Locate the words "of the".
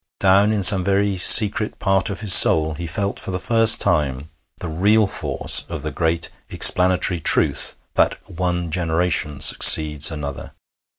5.69-5.91